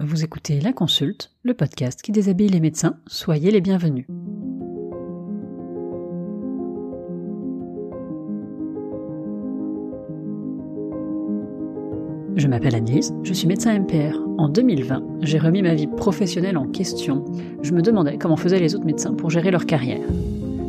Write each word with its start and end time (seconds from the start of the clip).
Vous 0.00 0.22
écoutez 0.22 0.60
La 0.60 0.72
Consulte, 0.72 1.32
le 1.42 1.54
podcast 1.54 2.02
qui 2.02 2.12
déshabille 2.12 2.46
les 2.46 2.60
médecins. 2.60 3.00
Soyez 3.08 3.50
les 3.50 3.60
bienvenus. 3.60 4.06
Je 12.36 12.46
m'appelle 12.46 12.76
Annelise, 12.76 13.12
je 13.24 13.32
suis 13.32 13.48
médecin 13.48 13.76
MPR. 13.76 14.16
En 14.38 14.48
2020, 14.48 15.02
j'ai 15.22 15.38
remis 15.38 15.62
ma 15.62 15.74
vie 15.74 15.88
professionnelle 15.88 16.58
en 16.58 16.68
question. 16.68 17.24
Je 17.62 17.72
me 17.72 17.82
demandais 17.82 18.18
comment 18.18 18.36
faisaient 18.36 18.60
les 18.60 18.76
autres 18.76 18.86
médecins 18.86 19.14
pour 19.14 19.30
gérer 19.30 19.50
leur 19.50 19.66
carrière. 19.66 20.06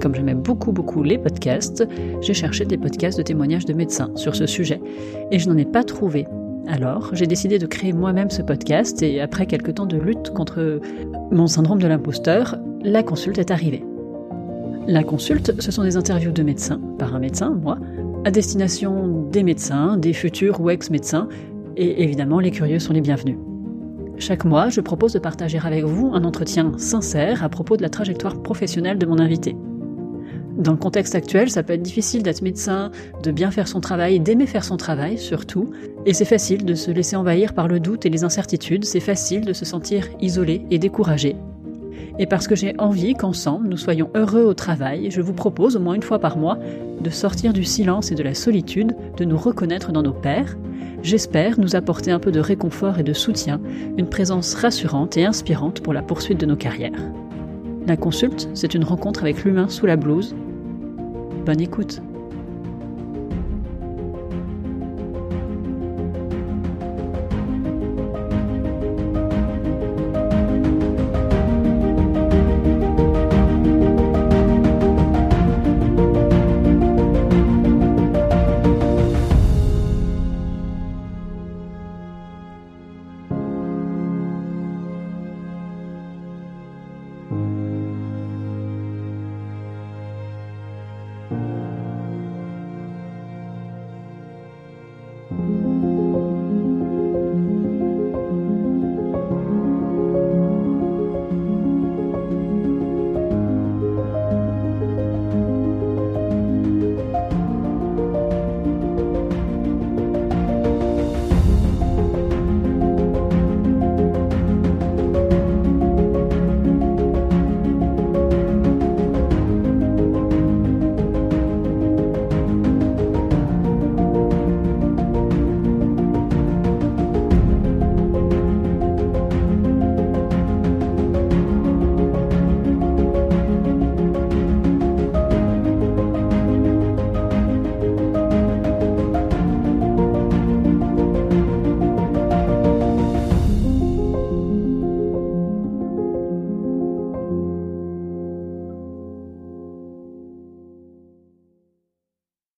Comme 0.00 0.14
j'aimais 0.14 0.32
beaucoup 0.32 0.72
beaucoup 0.72 1.02
les 1.02 1.18
podcasts, 1.18 1.86
j'ai 2.22 2.32
cherché 2.32 2.64
des 2.64 2.78
podcasts 2.78 3.18
de 3.18 3.22
témoignages 3.22 3.66
de 3.66 3.74
médecins 3.74 4.10
sur 4.16 4.34
ce 4.34 4.46
sujet 4.46 4.80
et 5.30 5.38
je 5.38 5.46
n'en 5.50 5.58
ai 5.58 5.66
pas 5.66 5.84
trouvé 5.84 6.26
alors, 6.66 7.10
j'ai 7.14 7.26
décidé 7.26 7.58
de 7.58 7.66
créer 7.66 7.92
moi-même 7.92 8.30
ce 8.30 8.42
podcast 8.42 9.02
et 9.02 9.20
après 9.20 9.46
quelques 9.46 9.74
temps 9.74 9.86
de 9.86 9.96
lutte 9.96 10.30
contre 10.30 10.80
mon 11.30 11.46
syndrome 11.46 11.80
de 11.80 11.88
l'imposteur, 11.88 12.56
la 12.82 13.02
consulte 13.02 13.38
est 13.38 13.50
arrivée. 13.50 13.84
La 14.86 15.02
consulte, 15.02 15.60
ce 15.60 15.70
sont 15.70 15.82
des 15.82 15.96
interviews 15.96 16.32
de 16.32 16.42
médecins, 16.42 16.80
par 16.98 17.14
un 17.14 17.18
médecin, 17.18 17.50
moi, 17.50 17.78
à 18.24 18.30
destination 18.30 19.28
des 19.30 19.42
médecins, 19.42 19.96
des 19.96 20.12
futurs 20.12 20.60
ou 20.60 20.70
ex-médecins, 20.70 21.28
et 21.76 22.02
évidemment 22.02 22.40
les 22.40 22.50
curieux 22.50 22.78
sont 22.78 22.92
les 22.92 23.00
bienvenus. 23.00 23.36
Chaque 24.18 24.44
mois, 24.44 24.68
je 24.68 24.80
propose 24.80 25.12
de 25.12 25.18
partager 25.18 25.58
avec 25.64 25.84
vous 25.84 26.10
un 26.12 26.24
entretien 26.24 26.72
sincère 26.76 27.42
à 27.42 27.48
propos 27.48 27.76
de 27.76 27.82
la 27.82 27.88
trajectoire 27.88 28.42
professionnelle 28.42 28.98
de 28.98 29.06
mon 29.06 29.18
invité. 29.18 29.56
Dans 30.60 30.72
le 30.72 30.76
contexte 30.76 31.14
actuel, 31.14 31.48
ça 31.50 31.62
peut 31.62 31.72
être 31.72 31.82
difficile 31.82 32.22
d'être 32.22 32.42
médecin, 32.42 32.90
de 33.22 33.30
bien 33.30 33.50
faire 33.50 33.66
son 33.66 33.80
travail, 33.80 34.20
d'aimer 34.20 34.44
faire 34.44 34.62
son 34.62 34.76
travail 34.76 35.16
surtout, 35.16 35.70
et 36.04 36.12
c'est 36.12 36.26
facile 36.26 36.66
de 36.66 36.74
se 36.74 36.90
laisser 36.90 37.16
envahir 37.16 37.54
par 37.54 37.66
le 37.66 37.80
doute 37.80 38.04
et 38.04 38.10
les 38.10 38.24
incertitudes, 38.24 38.84
c'est 38.84 39.00
facile 39.00 39.46
de 39.46 39.54
se 39.54 39.64
sentir 39.64 40.06
isolé 40.20 40.66
et 40.70 40.78
découragé. 40.78 41.34
Et 42.18 42.26
parce 42.26 42.46
que 42.46 42.54
j'ai 42.54 42.74
envie 42.76 43.14
qu'ensemble 43.14 43.68
nous 43.68 43.78
soyons 43.78 44.10
heureux 44.14 44.42
au 44.42 44.52
travail, 44.52 45.10
je 45.10 45.22
vous 45.22 45.32
propose 45.32 45.76
au 45.76 45.80
moins 45.80 45.94
une 45.94 46.02
fois 46.02 46.18
par 46.18 46.36
mois 46.36 46.58
de 47.00 47.08
sortir 47.08 47.54
du 47.54 47.64
silence 47.64 48.12
et 48.12 48.14
de 48.14 48.22
la 48.22 48.34
solitude, 48.34 48.94
de 49.16 49.24
nous 49.24 49.38
reconnaître 49.38 49.92
dans 49.92 50.02
nos 50.02 50.12
pairs. 50.12 50.58
J'espère 51.02 51.58
nous 51.58 51.74
apporter 51.74 52.10
un 52.10 52.18
peu 52.18 52.32
de 52.32 52.40
réconfort 52.40 52.98
et 52.98 53.02
de 53.02 53.14
soutien, 53.14 53.62
une 53.96 54.10
présence 54.10 54.52
rassurante 54.52 55.16
et 55.16 55.24
inspirante 55.24 55.80
pour 55.80 55.94
la 55.94 56.02
poursuite 56.02 56.38
de 56.38 56.44
nos 56.44 56.56
carrières. 56.56 57.00
La 57.86 57.96
consulte, 57.96 58.50
c'est 58.52 58.74
une 58.74 58.84
rencontre 58.84 59.22
avec 59.22 59.42
l'humain 59.42 59.70
sous 59.70 59.86
la 59.86 59.96
blouse, 59.96 60.34
Bonne 61.44 61.62
écoute 61.62 62.02